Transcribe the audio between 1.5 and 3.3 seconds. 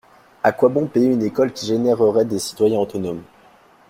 qui générerait des citoyens autonomes